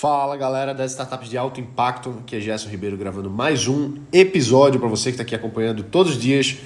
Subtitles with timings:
[0.00, 4.78] Fala galera das startups de alto impacto, aqui é Gerson Ribeiro gravando mais um episódio
[4.78, 6.56] para você que está aqui acompanhando todos os dias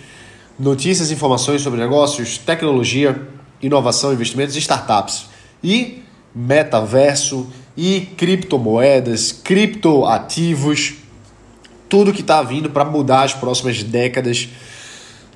[0.59, 3.27] notícias informações sobre negócios, tecnologia,
[3.63, 5.31] inovação, investimentos e startups.
[5.65, 6.03] E
[6.35, 10.97] metaverso e criptomoedas, criptoativos,
[11.89, 14.47] tudo que está vindo para mudar as próximas décadas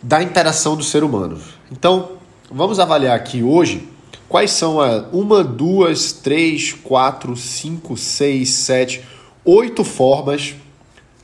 [0.03, 1.41] da interação do ser humano.
[1.73, 2.11] Então,
[2.51, 3.89] vamos avaliar aqui hoje
[4.29, 9.03] Quais são a uma, duas, três, quatro, cinco, seis, sete,
[9.45, 10.55] oito formas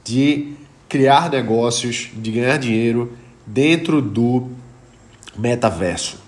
[0.05, 0.55] de
[0.89, 3.13] criar negócios, de ganhar dinheiro
[3.47, 4.49] dentro do
[5.37, 6.23] metaverso?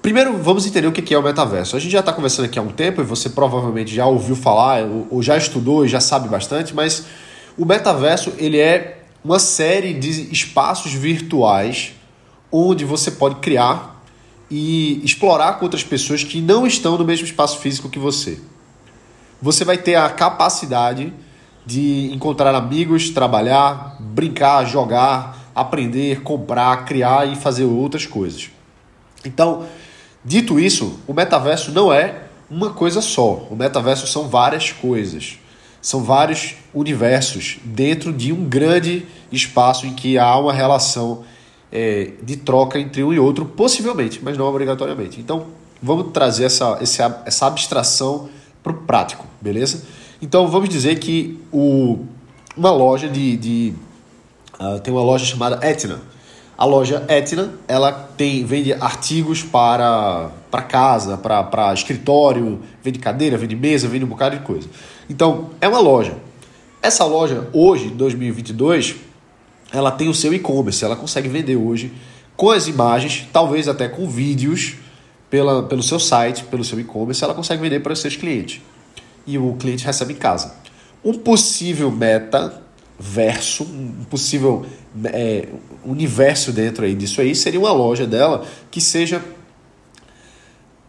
[0.00, 1.76] Primeiro, vamos entender o que é o metaverso.
[1.76, 4.82] A gente já está conversando aqui há um tempo e você provavelmente já ouviu falar
[5.10, 7.04] ou já estudou e já sabe bastante, mas
[7.58, 11.92] o metaverso ele é uma série de espaços virtuais
[12.50, 13.89] onde você pode criar
[14.50, 18.40] e explorar com outras pessoas que não estão no mesmo espaço físico que você.
[19.40, 21.12] Você vai ter a capacidade
[21.64, 28.50] de encontrar amigos, trabalhar, brincar, jogar, aprender, comprar, criar e fazer outras coisas.
[29.24, 29.66] Então,
[30.24, 33.46] dito isso, o metaverso não é uma coisa só.
[33.50, 35.38] O metaverso são várias coisas.
[35.80, 41.24] São vários universos dentro de um grande espaço em que há uma relação
[41.72, 45.20] é, de troca entre um e outro, possivelmente, mas não obrigatoriamente.
[45.20, 45.46] Então,
[45.82, 48.28] vamos trazer essa, essa, essa abstração
[48.62, 49.82] para o prático, beleza?
[50.20, 52.04] Então, vamos dizer que o,
[52.56, 53.36] uma loja de.
[53.36, 53.72] de
[54.60, 56.00] uh, tem uma loja chamada Etna.
[56.58, 63.38] A loja Etna ela tem, vende artigos para, para casa, para, para escritório, vende cadeira,
[63.38, 64.68] vende mesa, vende um bocado de coisa.
[65.08, 66.18] Então, é uma loja.
[66.82, 68.96] Essa loja, hoje, 2022,
[69.72, 71.92] ela tem o seu e-commerce, ela consegue vender hoje
[72.36, 74.76] com as imagens, talvez até com vídeos
[75.28, 78.60] pela, pelo seu site, pelo seu e-commerce, ela consegue vender para os seus clientes.
[79.26, 80.54] E o cliente recebe em casa.
[81.04, 84.64] Um possível metaverso, um possível
[85.04, 85.48] é,
[85.84, 89.22] universo dentro aí disso aí, seria uma loja dela que seja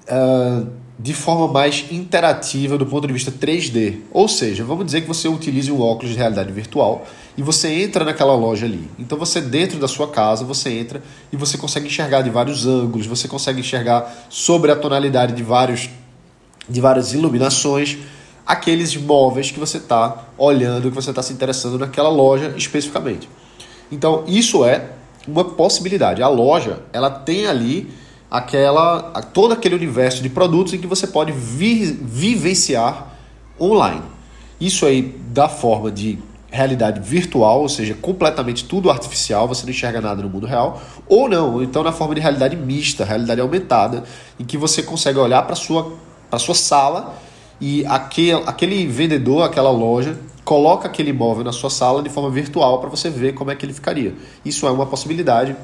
[0.07, 0.67] uh,
[1.01, 4.01] de forma mais interativa do ponto de vista 3D.
[4.11, 8.05] Ou seja, vamos dizer que você utilize um óculos de realidade virtual e você entra
[8.05, 8.87] naquela loja ali.
[8.99, 11.01] Então você dentro da sua casa, você entra
[11.33, 15.89] e você consegue enxergar de vários ângulos, você consegue enxergar sobre a tonalidade de vários
[16.69, 17.97] de várias iluminações
[18.45, 23.27] aqueles móveis que você está olhando, que você está se interessando naquela loja especificamente.
[23.91, 24.89] Então isso é
[25.27, 26.21] uma possibilidade.
[26.21, 27.89] A loja ela tem ali
[28.31, 33.13] aquela todo aquele universo de produtos em que você pode vi, vivenciar
[33.59, 34.01] online.
[34.59, 36.17] Isso aí da forma de
[36.49, 41.29] realidade virtual, ou seja, completamente tudo artificial, você não enxerga nada no mundo real, ou
[41.29, 44.03] não, ou então na forma de realidade mista, realidade aumentada,
[44.39, 45.93] em que você consegue olhar para sua
[46.29, 47.13] para sua sala
[47.59, 52.79] e aquele, aquele vendedor, aquela loja coloca aquele imóvel na sua sala de forma virtual
[52.79, 54.15] para você ver como é que ele ficaria.
[54.45, 55.55] Isso é uma possibilidade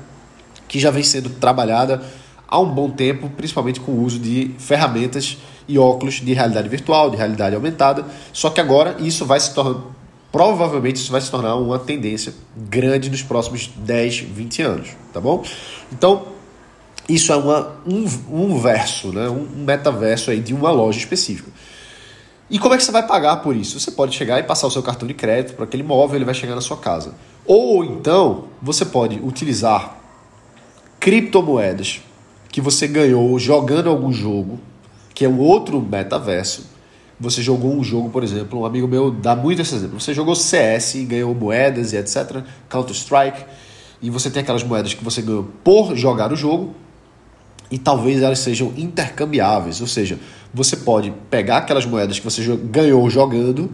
[0.67, 2.03] que já vem sendo trabalhada
[2.47, 5.37] há um bom tempo, principalmente com o uso de ferramentas
[5.67, 8.05] e óculos de realidade virtual, de realidade aumentada.
[8.31, 9.81] Só que agora isso vai se tornar,
[10.31, 15.43] provavelmente isso vai se tornar uma tendência grande nos próximos 10, 20 anos, tá bom?
[15.91, 16.27] Então,
[17.09, 19.29] isso é uma, um, um verso, né?
[19.29, 21.51] um metaverso aí de uma loja específica.
[22.49, 23.79] E como é que você vai pagar por isso?
[23.79, 26.33] Você pode chegar e passar o seu cartão de crédito para aquele imóvel, ele vai
[26.33, 27.13] chegar na sua casa.
[27.45, 29.97] Ou então, você pode utilizar
[30.99, 32.01] criptomoedas
[32.57, 34.59] que você ganhou jogando algum jogo,
[35.13, 36.65] que é um outro metaverso.
[37.19, 40.01] Você jogou um jogo, por exemplo, um amigo meu dá muito esse exemplo.
[40.01, 42.41] Você jogou CS e ganhou moedas e etc.
[42.67, 43.45] Counter-Strike.
[44.01, 46.73] E você tem aquelas moedas que você ganhou por jogar o jogo.
[47.69, 49.79] E talvez elas sejam intercambiáveis.
[49.79, 50.17] Ou seja,
[50.51, 53.69] você pode pegar aquelas moedas que você ganhou jogando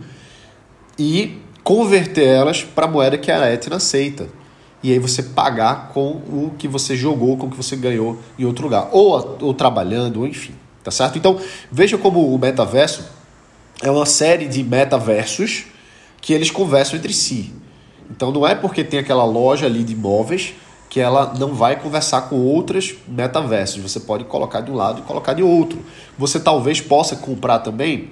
[1.00, 4.43] e converter elas para a moeda que a Etna aceita
[4.84, 8.44] e aí você pagar com o que você jogou, com o que você ganhou em
[8.44, 11.18] outro lugar, ou, ou trabalhando, ou enfim, tá certo?
[11.18, 11.40] Então
[11.72, 13.04] veja como o metaverso
[13.82, 15.66] é uma série de metaversos
[16.22, 17.54] que eles conversam entre si.
[18.12, 20.54] Então não é porque tem aquela loja ali de imóveis
[20.90, 23.82] que ela não vai conversar com outras metaversos.
[23.82, 25.84] Você pode colocar de um lado e colocar de outro.
[26.20, 28.12] Você talvez possa comprar também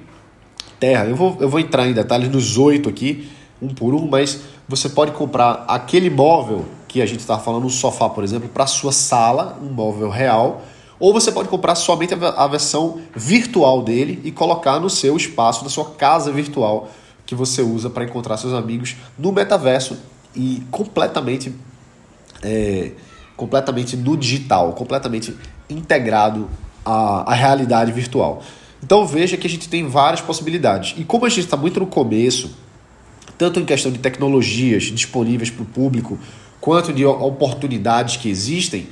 [0.79, 1.06] terra.
[1.06, 3.29] Eu vou, eu vou entrar em detalhes nos oito aqui,
[3.62, 7.69] um por um, mas você pode comprar aquele móvel que a gente estava falando, um
[7.69, 10.62] sofá, por exemplo, para sua sala, um móvel real,
[11.00, 15.69] ou você pode comprar somente a versão virtual dele e colocar no seu espaço, na
[15.69, 16.90] sua casa virtual
[17.25, 19.98] que você usa para encontrar seus amigos no metaverso
[20.36, 21.54] e completamente
[22.44, 22.92] é,
[23.36, 25.36] completamente no digital, completamente
[25.69, 26.50] integrado
[26.86, 28.42] à, à realidade virtual.
[28.84, 30.94] Então veja que a gente tem várias possibilidades.
[30.98, 32.52] E como a gente está muito no começo,
[33.41, 36.19] tanto em questão de tecnologias disponíveis para o público,
[36.59, 38.88] quanto de oportunidades que existem,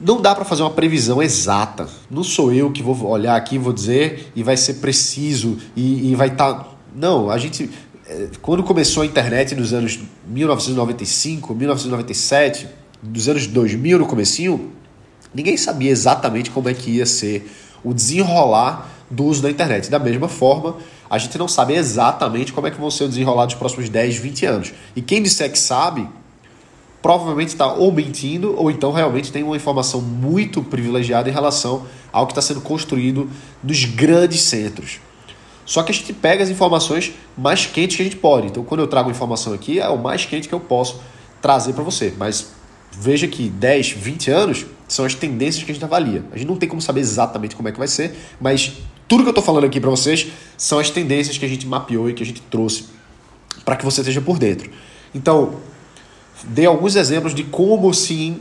[0.00, 1.86] não dá para fazer uma previsão exata.
[2.10, 6.14] Não sou eu que vou olhar aqui vou dizer e vai ser preciso e, e
[6.14, 6.54] vai estar.
[6.54, 6.68] Tá...
[6.94, 7.68] Não, a gente.
[8.08, 12.68] Eh, quando começou a internet nos anos 1995, 1997,
[13.02, 14.72] dos anos 2000 no comecinho,
[15.34, 17.46] ninguém sabia exatamente como é que ia ser
[17.84, 19.90] o desenrolar do uso da internet.
[19.90, 20.76] Da mesma forma,
[21.08, 24.16] a gente não sabe exatamente como é que vão ser o desenrolar dos próximos 10,
[24.16, 24.72] 20 anos.
[24.94, 26.08] E quem disser que sabe,
[27.00, 32.26] provavelmente está ou mentindo ou então realmente tem uma informação muito privilegiada em relação ao
[32.26, 33.30] que está sendo construído
[33.62, 35.00] nos grandes centros.
[35.64, 38.46] Só que a gente pega as informações mais quentes que a gente pode.
[38.46, 41.00] Então, quando eu trago informação aqui, é o mais quente que eu posso
[41.42, 42.14] trazer para você.
[42.16, 42.52] Mas
[42.92, 46.24] veja que 10, 20 anos são as tendências que a gente avalia.
[46.32, 48.74] A gente não tem como saber exatamente como é que vai ser, mas
[49.08, 52.10] tudo que eu estou falando aqui para vocês são as tendências que a gente mapeou
[52.10, 52.86] e que a gente trouxe
[53.64, 54.70] para que você esteja por dentro.
[55.14, 55.56] Então,
[56.44, 58.40] dei alguns exemplos de como sim,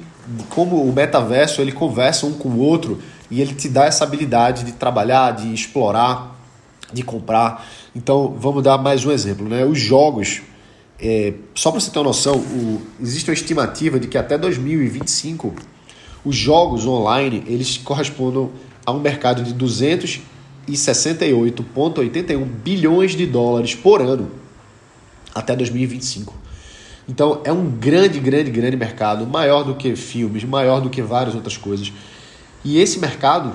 [0.50, 4.64] como o metaverso ele conversa um com o outro e ele te dá essa habilidade
[4.64, 6.36] de trabalhar, de explorar,
[6.92, 7.66] de comprar.
[7.96, 9.66] Então vamos dar mais um exemplo, né?
[9.66, 10.42] Os jogos,
[11.00, 15.54] é, só para você ter uma noção, o, existe uma estimativa de que até 2025
[16.24, 18.52] os jogos online eles correspondam
[18.86, 19.54] a um mercado de
[20.68, 24.32] 268,81 bilhões de dólares por ano
[25.34, 26.34] até 2025.
[27.08, 31.36] Então é um grande, grande, grande mercado, maior do que filmes, maior do que várias
[31.36, 31.94] outras coisas.
[32.64, 33.54] E esse mercado,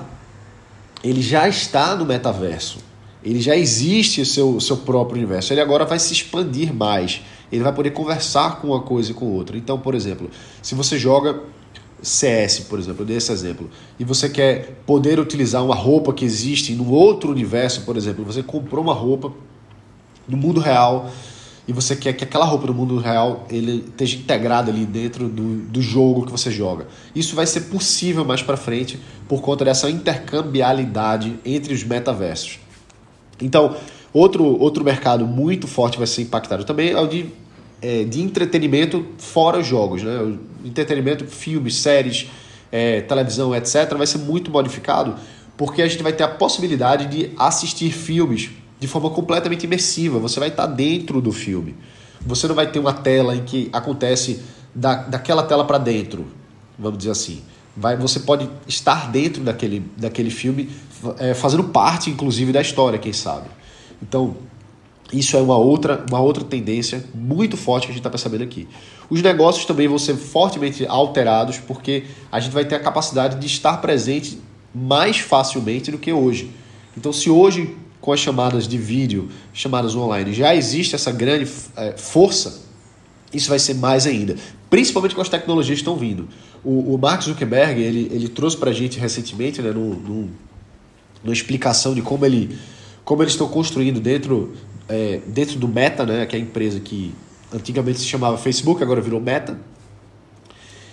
[1.03, 2.79] ele já está no metaverso.
[3.23, 5.53] Ele já existe o seu, seu próprio universo.
[5.53, 7.21] Ele agora vai se expandir mais.
[7.51, 9.57] Ele vai poder conversar com uma coisa e com outra.
[9.57, 10.29] Então, por exemplo,
[10.61, 11.41] se você joga
[12.01, 13.69] CS, por exemplo, eu dei esse exemplo,
[13.99, 18.41] e você quer poder utilizar uma roupa que existe no outro universo, por exemplo, você
[18.41, 19.31] comprou uma roupa
[20.27, 21.09] no mundo real
[21.67, 25.61] e você quer que aquela roupa do mundo real ele esteja integrada ali dentro do,
[25.67, 26.87] do jogo que você joga.
[27.15, 32.59] Isso vai ser possível mais para frente por conta dessa intercambialidade entre os metaversos.
[33.39, 33.75] Então,
[34.11, 37.27] outro, outro mercado muito forte vai ser impactado também é o de,
[37.81, 40.03] é, de entretenimento fora os jogos.
[40.03, 40.37] Né?
[40.63, 42.29] Entretenimento, filmes, séries,
[42.71, 45.15] é, televisão, etc., vai ser muito modificado
[45.61, 48.49] porque a gente vai ter a possibilidade de assistir filmes
[48.79, 50.17] de forma completamente imersiva.
[50.17, 51.75] Você vai estar dentro do filme.
[52.25, 54.41] Você não vai ter uma tela em que acontece
[54.73, 56.25] da, daquela tela para dentro,
[56.79, 57.43] vamos dizer assim.
[57.77, 60.67] Vai, você pode estar dentro daquele, daquele filme,
[61.19, 63.47] é, fazendo parte, inclusive, da história, quem sabe.
[64.01, 64.35] Então,
[65.11, 68.67] isso é uma outra, uma outra tendência muito forte que a gente está percebendo aqui.
[69.09, 73.45] Os negócios também vão ser fortemente alterados, porque a gente vai ter a capacidade de
[73.45, 74.39] estar presente
[74.73, 76.51] mais facilmente do que hoje.
[76.95, 81.91] Então, se hoje com as chamadas de vídeo, chamadas online, já existe essa grande é,
[81.95, 82.63] força,
[83.31, 84.35] isso vai ser mais ainda.
[84.69, 86.27] Principalmente com as tecnologias que estão vindo.
[86.63, 90.29] O, o Mark Zuckerberg, ele, ele trouxe para a gente recentemente, né, no, no,
[91.23, 92.57] numa explicação de como, ele,
[93.05, 94.53] como eles estão construindo dentro,
[94.91, 97.15] é, dentro do Meta, né, que é a empresa que
[97.53, 99.57] antigamente se chamava Facebook, agora virou Meta.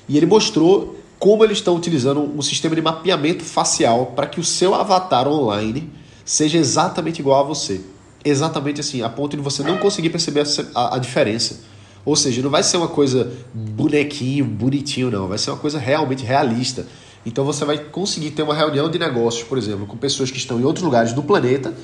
[0.09, 4.45] E ele mostrou como eles estão utilizando um sistema de mapeamento facial para que o
[4.45, 5.91] seu avatar online
[6.25, 7.81] seja exatamente igual a você.
[8.25, 11.61] Exatamente assim, a ponto de você não conseguir perceber a, a diferença.
[12.05, 15.27] Ou seja, não vai ser uma coisa bonequinho, bonitinho, não.
[15.29, 16.87] Vai ser uma coisa realmente realista.
[17.27, 20.61] Então você vai conseguir ter uma reunião de negócios, por exemplo, com pessoas que estão
[20.61, 21.75] em outros lugares do planeta,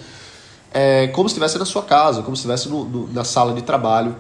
[0.75, 3.63] é, como se estivesse na sua casa, como se estivesse no, no, na sala de
[3.63, 4.17] trabalho,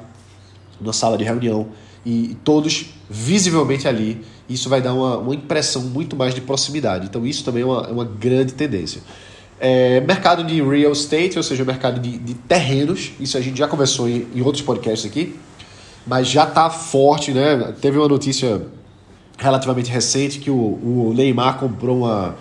[0.80, 1.66] na sala de reunião,
[2.06, 4.24] e todos visivelmente ali.
[4.48, 7.06] Isso vai dar uma, uma impressão muito mais de proximidade.
[7.06, 9.02] Então isso também é uma, é uma grande tendência.
[9.58, 13.66] É, mercado de real estate, ou seja, mercado de, de terrenos, isso a gente já
[13.66, 15.36] conversou em, em outros podcasts aqui,
[16.06, 17.74] mas já está forte, né?
[17.80, 18.62] Teve uma notícia
[19.38, 22.36] relativamente recente que o, o Neymar comprou uma,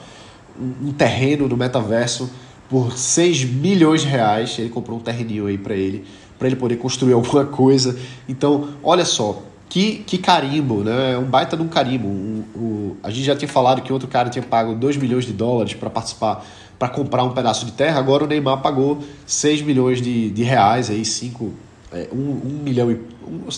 [0.60, 2.30] um terreno no metaverso
[2.74, 4.58] por 6 milhões de reais.
[4.58, 6.04] Ele comprou um terreninho aí para ele,
[6.40, 7.96] para ele poder construir alguma coisa.
[8.28, 11.12] Então, olha só, que, que carimbo, né?
[11.12, 12.08] É um baita de um carimbo.
[12.08, 15.34] Um, um, a gente já tinha falado que outro cara tinha pago 2 milhões de
[15.34, 16.44] dólares para participar
[16.80, 20.90] para comprar um pedaço de terra, agora o Neymar pagou 6 milhões de, de reais,
[20.90, 21.54] aí 5,
[21.94, 23.00] é, 1, 1 milhão e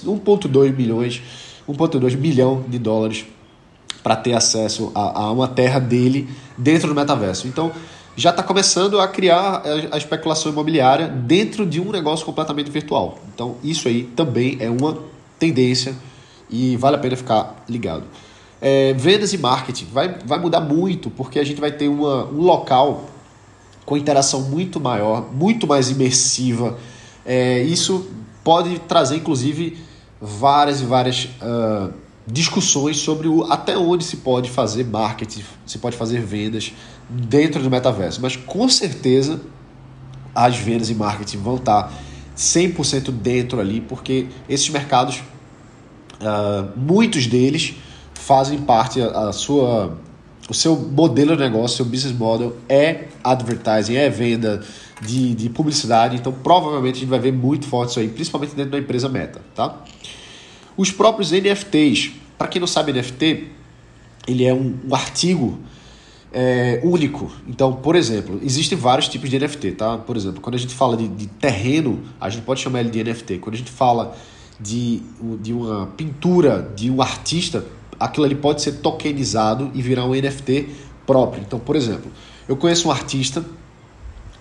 [0.05, 1.21] 1,2 milhões,
[1.67, 3.25] 1,2 milhão de dólares
[4.03, 7.47] para ter acesso a, a, uma terra dele dentro do metaverso.
[7.47, 7.71] Então
[8.15, 13.19] já está começando a criar a, especulação imobiliária dentro de um negócio completamente virtual.
[13.33, 14.97] Então isso aí também é uma
[15.37, 15.95] tendência
[16.49, 18.03] e vale a pena ficar ligado.
[18.61, 22.41] É, vendas e marketing vai, vai mudar muito porque a gente vai ter uma, um
[22.41, 23.09] local
[23.85, 26.77] com interação muito maior, muito mais imersiva.
[27.25, 28.09] É, isso
[28.43, 29.77] pode trazer, inclusive,
[30.21, 31.93] várias e várias uh,
[32.27, 36.73] discussões sobre o, até onde se pode fazer marketing, se pode fazer vendas
[37.09, 38.21] dentro do metaverso.
[38.21, 39.41] Mas com certeza
[40.33, 41.93] as vendas e marketing vão estar
[42.35, 45.23] 100% dentro ali, porque esses mercados,
[46.19, 47.75] uh, muitos deles
[48.13, 49.97] fazem parte a, a sua
[50.47, 54.63] o seu modelo de negócio, seu business model é advertising, é venda
[55.01, 58.71] de, de publicidade, então provavelmente a gente vai ver muito forte isso aí, principalmente dentro
[58.71, 59.75] da empresa Meta, tá?
[60.77, 63.47] Os próprios NFTs, para quem não sabe NFT,
[64.27, 65.59] ele é um, um artigo
[66.33, 67.31] é, único.
[67.47, 69.97] Então, por exemplo, existem vários tipos de NFT, tá?
[69.97, 73.03] Por exemplo, quando a gente fala de, de terreno, a gente pode chamar ele de
[73.03, 73.37] NFT.
[73.37, 74.15] Quando a gente fala
[74.59, 75.01] de,
[75.41, 77.65] de uma pintura de um artista,
[77.97, 80.69] aquilo ali pode ser tokenizado e virar um NFT
[81.05, 81.41] próprio.
[81.41, 82.11] Então, por exemplo,
[82.47, 83.45] eu conheço um artista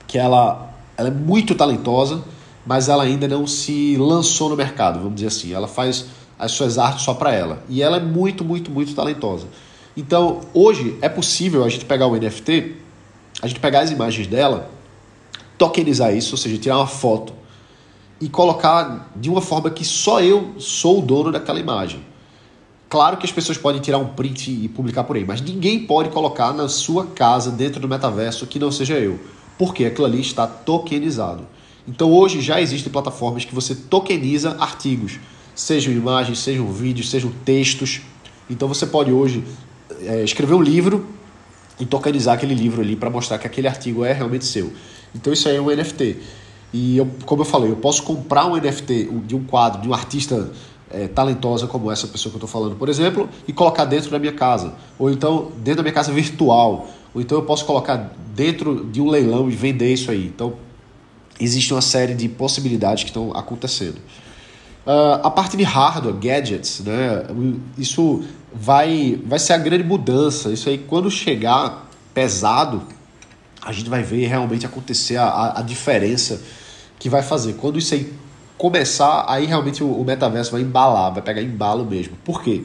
[0.06, 2.24] que ela, ela é muito talentosa,
[2.66, 5.52] mas ela ainda não se lançou no mercado, vamos dizer assim.
[5.52, 6.06] Ela faz
[6.38, 7.62] as suas artes só para ela.
[7.68, 9.46] E ela é muito, muito, muito talentosa.
[9.96, 12.74] Então, hoje é possível a gente pegar o NFT,
[13.40, 14.70] a gente pegar as imagens dela,
[15.56, 17.32] tokenizar isso, ou seja, tirar uma foto
[18.20, 22.00] e colocar de uma forma que só eu sou o dono daquela imagem.
[22.88, 26.10] Claro que as pessoas podem tirar um print e publicar por aí, mas ninguém pode
[26.10, 29.18] colocar na sua casa, dentro do metaverso, que não seja eu.
[29.58, 31.46] Porque aquilo ali está tokenizado.
[31.86, 35.18] Então hoje já existem plataformas que você tokeniza artigos,
[35.54, 38.02] sejam imagens, sejam vídeos, sejam textos.
[38.48, 39.44] Então você pode hoje
[40.02, 41.06] é, escrever um livro
[41.78, 44.72] e tokenizar aquele livro ali para mostrar que aquele artigo é realmente seu.
[45.14, 46.16] Então isso aí é um NFT.
[46.72, 49.94] E eu, como eu falei, eu posso comprar um NFT de um quadro de um
[49.94, 50.50] artista
[50.90, 54.18] é, talentosa como essa pessoa que eu estou falando, por exemplo, e colocar dentro da
[54.18, 54.74] minha casa.
[54.98, 56.88] Ou então dentro da minha casa virtual.
[57.14, 60.26] Ou então eu posso colocar dentro de um leilão e vender isso aí.
[60.26, 60.54] Então
[61.38, 64.00] existe uma série de possibilidades que estão acontecendo.
[64.86, 67.24] Uh, a parte de hardware, gadgets, né?
[67.78, 68.22] Isso
[68.52, 70.50] vai, vai ser a grande mudança.
[70.50, 72.82] Isso aí, quando chegar pesado,
[73.62, 76.42] a gente vai ver realmente acontecer a, a diferença
[76.98, 77.54] que vai fazer.
[77.54, 78.12] Quando isso aí
[78.58, 82.16] começar, aí realmente o, o metaverso vai embalar, vai pegar embalo mesmo.
[82.24, 82.64] Por quê?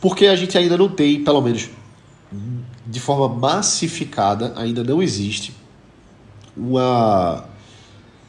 [0.00, 1.68] Porque a gente ainda não tem, pelo menos
[2.86, 5.54] de forma massificada, ainda não existe
[6.56, 7.44] uma,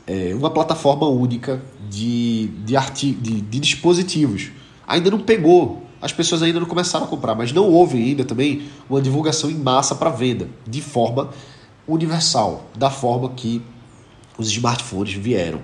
[0.05, 4.51] é, uma plataforma única de, de, arti de, de dispositivos.
[4.87, 8.63] Ainda não pegou, as pessoas ainda não começaram a comprar, mas não houve ainda também
[8.89, 11.29] uma divulgação em massa para venda, de forma
[11.87, 13.61] universal, da forma que
[14.37, 15.59] os smartphones vieram.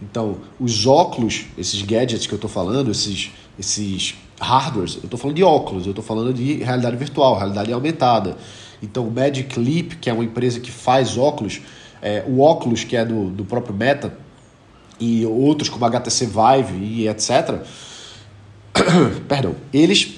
[0.00, 5.36] Então, os óculos, esses gadgets que eu estou falando, esses, esses hardwares, eu estou falando
[5.36, 8.36] de óculos, eu estou falando de realidade virtual, realidade aumentada.
[8.82, 11.60] Então, o Magic Leap, que é uma empresa que faz óculos,
[12.00, 14.16] é, o óculos que é do, do próprio Meta,
[15.00, 17.62] e outros como HTC Vive e etc.,
[19.26, 20.14] perdão, eles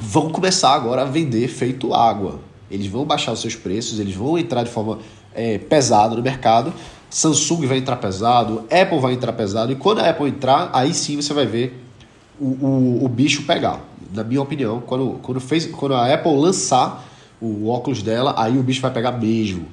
[0.00, 2.40] vão começar agora a vender feito água.
[2.70, 5.00] Eles vão baixar os seus preços, eles vão entrar de forma
[5.34, 6.72] é, pesada no mercado
[7.10, 11.16] Samsung vai entrar pesado, Apple vai entrar pesado, e quando a Apple entrar, aí sim
[11.16, 11.84] você vai ver
[12.38, 13.80] o, o, o bicho pegar.
[14.14, 17.04] Na minha opinião, quando, quando, fez, quando a Apple lançar
[17.40, 19.66] o óculos dela, aí o bicho vai pegar mesmo.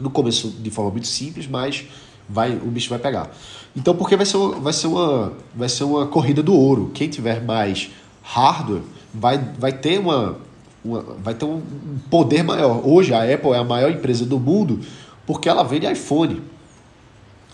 [0.00, 1.84] No começo de forma muito simples, mas
[2.28, 3.30] vai, o bicho vai pegar.
[3.74, 6.90] Então, porque vai ser, vai, ser uma, vai ser uma corrida do ouro.
[6.94, 7.90] Quem tiver mais
[8.22, 10.38] hardware vai, vai ter uma,
[10.84, 11.62] uma vai ter um
[12.10, 12.80] poder maior.
[12.84, 14.80] Hoje a Apple é a maior empresa do mundo
[15.26, 16.42] porque ela vende iPhone.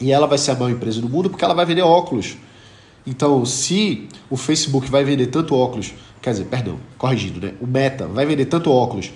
[0.01, 2.37] E ela vai ser a maior empresa do mundo porque ela vai vender óculos.
[3.07, 7.55] Então, se o Facebook vai vender tanto óculos, quer dizer, perdão, corrigindo, né?
[7.61, 9.11] O Meta vai vender tanto óculos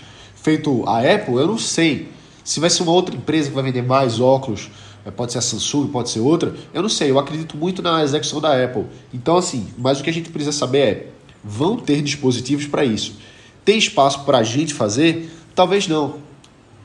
[0.46, 2.08] feito a Apple, eu não sei.
[2.44, 4.70] Se vai ser uma outra empresa que vai vender mais óculos,
[5.10, 7.10] pode ser a Samsung, pode ser outra, eu não sei.
[7.10, 8.84] Eu acredito muito na execução da Apple.
[9.12, 11.08] Então, assim, mas o que a gente precisa saber é:
[11.44, 13.14] vão ter dispositivos para isso.
[13.64, 15.30] Tem espaço para a gente fazer?
[15.54, 16.16] Talvez não.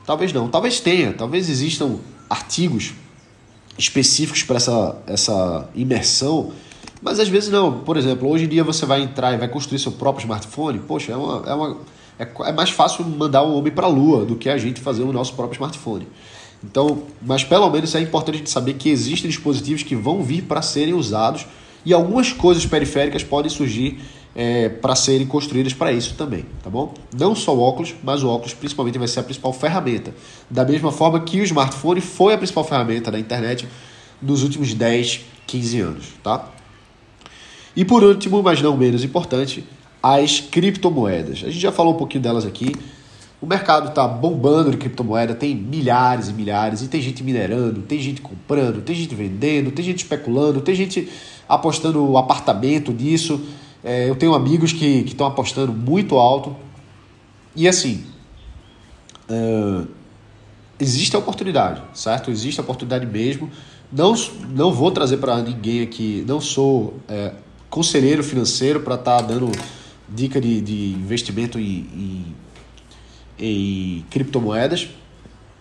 [0.06, 0.48] Talvez não.
[0.48, 1.12] Talvez tenha.
[1.12, 1.98] Talvez existam
[2.28, 2.92] artigos
[3.78, 6.52] específicos para essa, essa imersão,
[7.00, 7.80] mas às vezes não.
[7.80, 10.78] Por exemplo, hoje em dia você vai entrar e vai construir seu próprio smartphone.
[10.80, 11.76] Poxa, é, uma, é, uma,
[12.18, 15.02] é, é mais fácil mandar um homem para a lua do que a gente fazer
[15.02, 16.06] o nosso próprio smartphone.
[16.62, 20.62] Então, mas pelo menos é importante gente saber que existem dispositivos que vão vir para
[20.62, 21.46] serem usados
[21.84, 24.00] e algumas coisas periféricas podem surgir
[24.34, 26.94] é, para serem construídas para isso também, tá bom?
[27.18, 30.14] Não só o óculos, mas o óculos principalmente vai ser a principal ferramenta.
[30.48, 33.68] Da mesma forma que o smartphone foi a principal ferramenta da internet
[34.20, 36.48] nos últimos 10, 15 anos, tá?
[37.74, 39.64] E por último, mas não menos importante,
[40.02, 41.42] as criptomoedas.
[41.44, 42.74] A gente já falou um pouquinho delas aqui.
[43.42, 47.98] O mercado está bombando de criptomoeda, tem milhares e milhares, e tem gente minerando, tem
[47.98, 51.10] gente comprando, tem gente vendendo, tem gente especulando, tem gente
[51.48, 53.40] apostando apartamento nisso.
[53.82, 56.54] É, eu tenho amigos que estão apostando muito alto.
[57.56, 58.04] E assim,
[59.28, 59.88] uh,
[60.78, 62.30] existe a oportunidade, certo?
[62.30, 63.50] Existe a oportunidade mesmo.
[63.92, 64.14] Não,
[64.50, 67.32] não vou trazer para ninguém aqui, não sou é,
[67.68, 69.50] conselheiro financeiro para estar tá dando
[70.08, 72.36] dica de, de investimento em, em,
[73.42, 74.88] em, criptomoedas,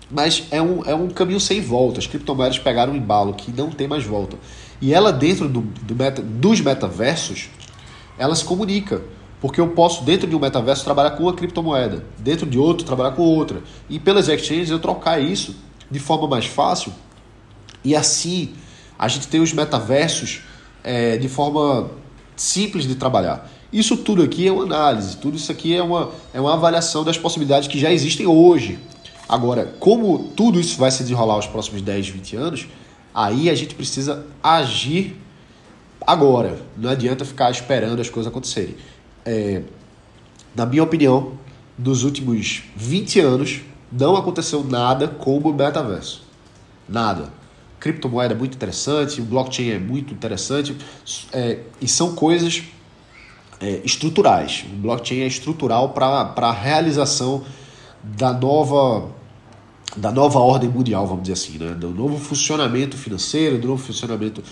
[0.09, 1.99] mas é um, é um caminho sem volta.
[1.99, 4.37] As criptomoedas pegaram um embalo que não tem mais volta.
[4.79, 7.49] E ela, dentro do, do meta, dos metaversos,
[8.17, 9.01] ela se comunica.
[9.39, 13.11] Porque eu posso, dentro de um metaverso, trabalhar com uma criptomoeda, dentro de outro, trabalhar
[13.11, 13.63] com outra.
[13.89, 15.55] E pelas exchanges eu trocar isso
[15.89, 16.93] de forma mais fácil.
[17.83, 18.53] E assim
[18.99, 20.41] a gente tem os metaversos
[20.83, 21.89] é, de forma
[22.35, 23.49] simples de trabalhar.
[23.71, 27.17] Isso tudo aqui é uma análise, tudo isso aqui é uma, é uma avaliação das
[27.17, 28.79] possibilidades que já existem hoje.
[29.29, 32.67] Agora, como tudo isso vai se desenrolar os próximos 10, 20 anos,
[33.13, 35.15] aí a gente precisa agir
[36.05, 36.59] agora.
[36.75, 38.75] Não adianta ficar esperando as coisas acontecerem.
[39.23, 39.61] É,
[40.53, 41.33] na minha opinião,
[41.77, 46.23] dos últimos 20 anos, não aconteceu nada como o metaverso.
[46.87, 47.31] Nada.
[47.79, 50.75] Criptomoeda é muito interessante, blockchain é muito interessante,
[51.31, 52.63] é, e são coisas
[53.61, 54.65] é, estruturais.
[54.71, 57.43] O blockchain é estrutural para a realização
[58.03, 59.09] da nova,
[59.95, 61.73] da nova ordem mundial, vamos dizer assim, né?
[61.73, 64.43] do novo funcionamento financeiro, do novo funcionamento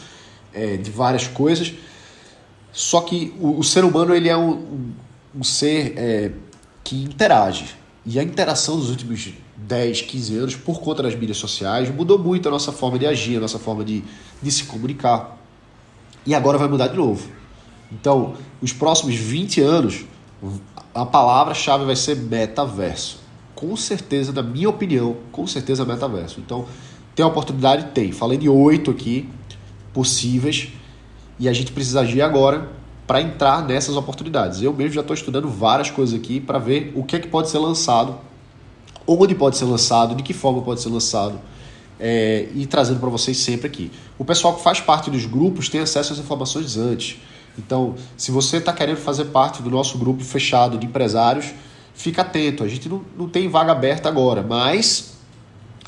[0.53, 1.73] é, de várias coisas.
[2.71, 4.93] Só que o, o ser humano ele é um, um,
[5.37, 6.31] um ser é,
[6.83, 7.75] que interage.
[8.05, 12.47] E a interação dos últimos 10, 15 anos, por conta das mídias sociais, mudou muito
[12.47, 14.03] a nossa forma de agir, a nossa forma de,
[14.41, 15.37] de se comunicar.
[16.25, 17.38] E agora vai mudar de novo.
[17.91, 20.05] Então, os próximos 20 anos,
[20.93, 23.19] a palavra-chave vai ser metaverso.
[23.55, 26.39] Com certeza, na minha opinião, com certeza metaverso.
[26.39, 26.65] Então,
[27.15, 27.91] tem oportunidade?
[27.93, 28.11] Tem.
[28.11, 29.27] Falei de oito aqui
[29.93, 30.69] possíveis
[31.37, 32.69] e a gente precisa agir agora
[33.07, 34.61] para entrar nessas oportunidades.
[34.61, 37.49] Eu mesmo já estou estudando várias coisas aqui para ver o que é que pode
[37.49, 38.17] ser lançado,
[39.07, 41.39] onde pode ser lançado, de que forma pode ser lançado
[41.99, 43.91] é, e trazendo para vocês sempre aqui.
[44.17, 47.19] O pessoal que faz parte dos grupos tem acesso às informações antes.
[47.59, 51.53] Então, se você está querendo fazer parte do nosso grupo fechado de empresários,
[51.93, 52.63] fica atento.
[52.63, 55.17] A gente não, não tem vaga aberta agora, mas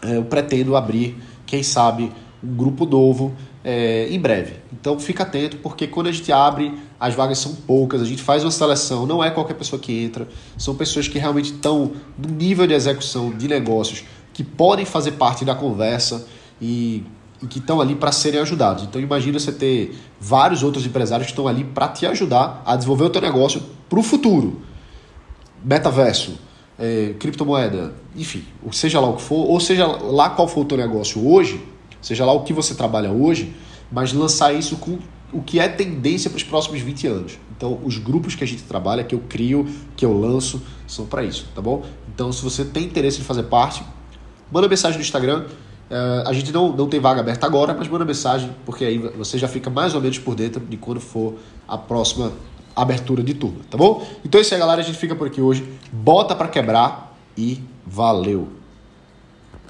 [0.03, 2.11] é, eu pretendo abrir, quem sabe,
[2.43, 4.55] um grupo novo é, em breve.
[4.73, 8.43] Então fica atento, porque quando a gente abre, as vagas são poucas, a gente faz
[8.43, 12.67] uma seleção, não é qualquer pessoa que entra, são pessoas que realmente estão no nível
[12.67, 14.03] de execução de negócios,
[14.33, 16.27] que podem fazer parte da conversa
[16.61, 17.03] e
[17.41, 18.83] e que estão ali para serem ajudados.
[18.83, 23.05] Então imagina você ter vários outros empresários que estão ali para te ajudar a desenvolver
[23.05, 24.61] o teu negócio para o futuro.
[25.63, 26.39] Metaverso,
[26.77, 30.77] é, criptomoeda, enfim, seja lá o que for, ou seja lá qual for o teu
[30.77, 31.63] negócio hoje,
[32.01, 33.53] seja lá o que você trabalha hoje,
[33.91, 34.97] mas lançar isso com
[35.31, 37.39] o que é tendência para os próximos 20 anos.
[37.55, 41.23] Então, os grupos que a gente trabalha, que eu crio, que eu lanço, são para
[41.23, 41.85] isso, tá bom?
[42.13, 43.83] Então, se você tem interesse em fazer parte,
[44.51, 45.45] manda mensagem no Instagram,
[45.91, 49.37] Uh, a gente não, não tem vaga aberta agora, mas manda mensagem, porque aí você
[49.37, 51.33] já fica mais ou menos por dentro de quando for
[51.67, 52.31] a próxima
[52.73, 54.01] abertura de turma, tá bom?
[54.23, 54.79] Então é isso aí, galera.
[54.79, 55.67] A gente fica por aqui hoje.
[55.91, 58.60] Bota para quebrar e valeu!